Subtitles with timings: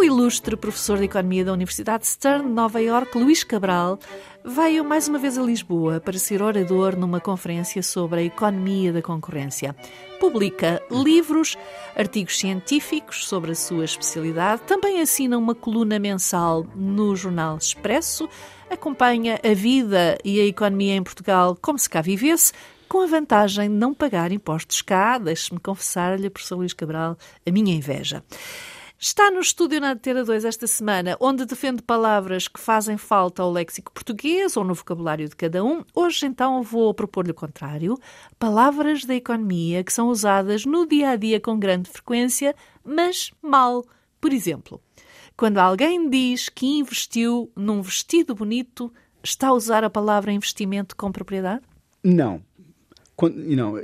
[0.00, 3.98] O ilustre professor de Economia da Universidade Stern de Nova Iorque, Luís Cabral,
[4.42, 9.02] veio mais uma vez a Lisboa para ser orador numa conferência sobre a economia da
[9.02, 9.76] concorrência.
[10.18, 11.54] Publica livros,
[11.94, 18.26] artigos científicos sobre a sua especialidade, também assina uma coluna mensal no Jornal Expresso,
[18.70, 22.54] acompanha a vida e a economia em Portugal como se cá vivesse,
[22.88, 25.18] com a vantagem de não pagar impostos cá.
[25.18, 28.24] Deixe-me confessar-lhe, professor Luís Cabral, a minha inveja.
[29.02, 33.50] Está no estúdio na Antena 2 esta semana, onde defende palavras que fazem falta ao
[33.50, 35.82] léxico português ou no vocabulário de cada um.
[35.94, 37.98] Hoje, então, vou propor-lhe o contrário.
[38.38, 43.86] Palavras da economia que são usadas no dia a dia com grande frequência, mas mal.
[44.20, 44.78] Por exemplo,
[45.34, 48.92] quando alguém diz que investiu num vestido bonito,
[49.24, 51.62] está a usar a palavra investimento com propriedade?
[52.04, 52.42] Não.
[53.16, 53.76] Quando, não.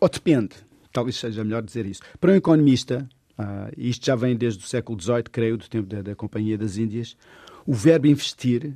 [0.00, 0.56] Ou depende.
[0.92, 2.02] Talvez seja melhor dizer isso.
[2.18, 6.02] Para um economista, Uh, isto já vem desde o século XVIII, creio, do tempo da,
[6.02, 7.16] da Companhia das Índias.
[7.66, 8.74] O verbo investir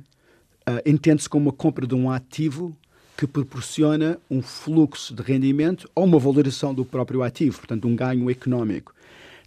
[0.69, 2.75] uh, entende-se como a compra de um ativo
[3.17, 8.29] que proporciona um fluxo de rendimento ou uma valorização do próprio ativo, portanto, um ganho
[8.29, 8.93] económico.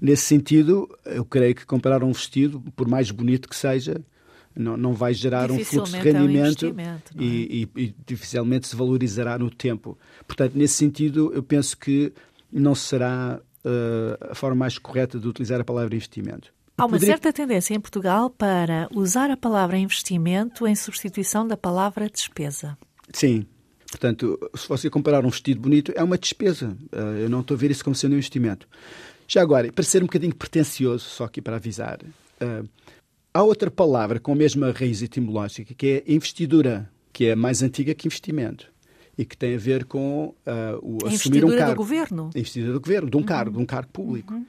[0.00, 4.00] Nesse sentido, eu creio que comprar um vestido, por mais bonito que seja,
[4.54, 7.00] não, não vai gerar um fluxo de rendimento é um é?
[7.18, 9.98] e, e, e dificilmente se valorizará no tempo.
[10.26, 12.12] Portanto, nesse sentido, eu penso que
[12.52, 16.52] não será uh, a forma mais correta de utilizar a palavra investimento.
[16.76, 17.14] Há uma Poderia...
[17.14, 22.76] certa tendência em Portugal para usar a palavra investimento em substituição da palavra despesa.
[23.12, 23.46] Sim.
[23.88, 26.76] Portanto, se você comparar um vestido bonito, é uma despesa.
[26.92, 28.66] Uh, eu não estou a ver isso como sendo um investimento.
[29.28, 32.68] Já agora, para ser um bocadinho pretencioso, só aqui para avisar, uh,
[33.32, 37.94] há outra palavra com a mesma raiz etimológica, que é investidura, que é mais antiga
[37.94, 38.73] que investimento
[39.16, 40.34] e que tem a ver com uh,
[40.82, 41.72] o assumir um cargo.
[41.72, 42.30] do governo.
[42.34, 43.26] A investidura do governo, de um uhum.
[43.26, 44.34] cargo, de um cargo público.
[44.34, 44.46] Uhum.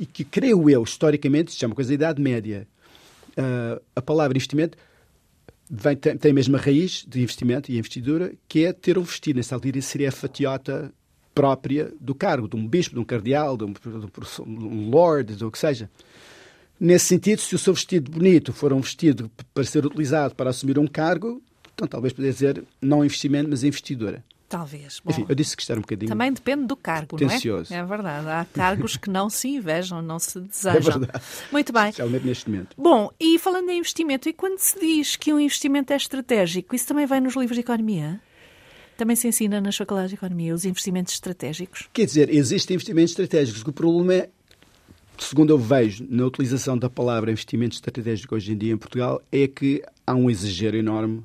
[0.00, 2.66] E que, creio eu, historicamente, isto é uma coisa da Idade Média,
[3.30, 4.76] uh, a palavra investimento
[5.70, 9.36] vem, tem, tem, a mesma raiz de investimento e investidura, que é ter um vestido.
[9.36, 10.92] Nessa altura seria a fatiota
[11.34, 15.50] própria do cargo, de um bispo, de um cardeal, de um, de um lord, do
[15.50, 15.88] que seja.
[16.80, 20.78] Nesse sentido, se o seu vestido bonito for um vestido para ser utilizado para assumir
[20.78, 21.42] um cargo,
[21.78, 24.24] então, talvez poder dizer não investimento, mas investidora.
[24.48, 25.00] Talvez.
[25.04, 26.08] Bom, Enfim, eu disse que era um bocadinho.
[26.08, 27.76] Também depende do cargo, não é?
[27.76, 28.26] É verdade.
[28.28, 30.76] Há cargos que não se invejam, não se desejam.
[30.76, 31.24] É verdade.
[31.52, 31.90] Muito bem.
[31.90, 32.74] Especialmente neste momento.
[32.76, 36.86] Bom, e falando em investimento, e quando se diz que um investimento é estratégico, isso
[36.86, 38.20] também vai nos livros de economia?
[38.96, 41.88] Também se ensina nas faculdades de economia os investimentos estratégicos?
[41.92, 43.62] Quer dizer, existem investimentos estratégicos.
[43.62, 44.30] O problema é,
[45.18, 49.46] segundo eu vejo na utilização da palavra investimento estratégico hoje em dia em Portugal, é
[49.46, 51.22] que há um exagero enorme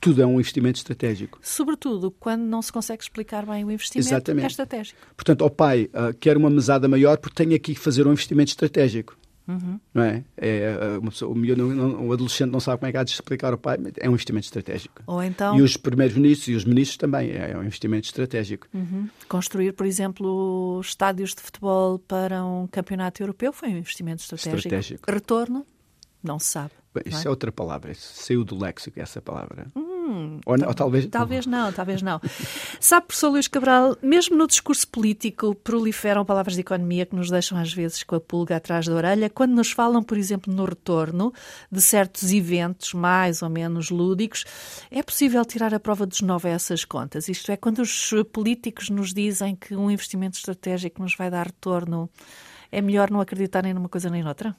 [0.00, 1.38] tudo é um investimento estratégico.
[1.42, 4.44] Sobretudo quando não se consegue explicar bem o investimento Exatamente.
[4.44, 4.98] é estratégico.
[5.16, 8.50] Portanto, ao pai, uh, quer uma mesada maior porque tenho aqui que fazer um investimento
[8.50, 9.16] estratégico.
[9.50, 9.80] Uhum.
[9.92, 10.24] Não é?
[10.36, 13.10] é ah, pessoa, o, miúdo, não, o adolescente não sabe como é que há de
[13.10, 15.02] explicar ao pai, mas é um investimento estratégico.
[15.06, 15.58] Ou então...
[15.58, 18.68] E os primeiros ministros e os ministros também, é, é um investimento estratégico.
[18.72, 19.08] Uhum.
[19.28, 24.56] Construir, por exemplo, estádios de futebol para um campeonato europeu foi um investimento estratégico.
[24.56, 25.10] estratégico.
[25.10, 25.66] Retorno?
[26.22, 26.72] Não se sabe.
[26.94, 27.26] Bem, isso é?
[27.26, 27.30] é?
[27.30, 29.66] outra palavra, saiu do léxico essa palavra.
[30.00, 30.40] Hum.
[30.46, 31.06] Ou, ou, talvez...
[31.06, 32.20] talvez não, talvez não.
[32.80, 37.58] Sabe, professor Luís Cabral, mesmo no discurso político proliferam palavras de economia que nos deixam
[37.58, 41.32] às vezes com a pulga atrás da orelha, quando nos falam, por exemplo, no retorno
[41.70, 44.44] de certos eventos mais ou menos lúdicos,
[44.90, 47.28] é possível tirar a prova dos nove a essas contas?
[47.28, 52.08] Isto é, quando os políticos nos dizem que um investimento estratégico nos vai dar retorno,
[52.72, 54.56] é melhor não acreditarem numa coisa nem noutra?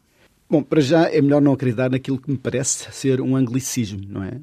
[0.51, 4.21] Bom, para já é melhor não acreditar naquilo que me parece ser um anglicismo, não
[4.21, 4.33] é?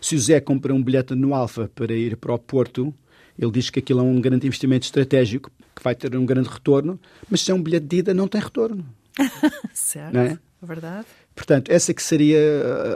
[0.00, 2.92] Se o Zé compra um bilhete no Alfa para ir para o Porto,
[3.38, 6.98] ele diz que aquilo é um grande investimento estratégico, que vai ter um grande retorno,
[7.30, 8.84] mas se é um bilhete de ida, não tem retorno.
[9.72, 10.38] certo, não é?
[10.60, 11.06] verdade.
[11.32, 12.40] Portanto, essa que seria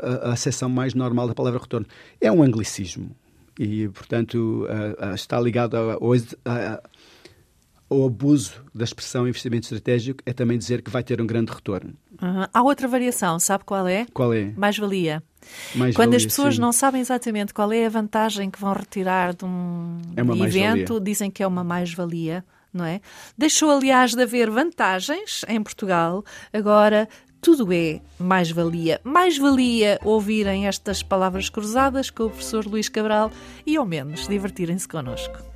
[0.02, 1.87] a, a acessão mais normal da palavra retorno.
[2.20, 3.14] É um anglicismo
[3.56, 4.67] e, portanto,
[4.99, 5.94] a, a, está ligado a,
[6.44, 6.82] a,
[7.88, 11.94] o abuso da expressão investimento estratégico é também dizer que vai ter um grande retorno.
[12.21, 12.47] Uhum.
[12.53, 14.06] Há outra variação, sabe qual é?
[14.12, 14.53] Qual é?
[14.56, 15.23] Mais-valia.
[15.75, 16.61] Mais Quando valia, as pessoas sim.
[16.61, 21.31] não sabem exatamente qual é a vantagem que vão retirar de um é evento, dizem
[21.31, 23.00] que é uma mais-valia, não é?
[23.38, 27.09] Deixou, aliás, de haver vantagens em Portugal, agora
[27.41, 29.00] tudo é mais-valia.
[29.05, 33.31] Mais-valia ouvirem estas palavras cruzadas com o professor Luís Cabral
[33.65, 35.56] e, ao menos, divertirem-se connosco.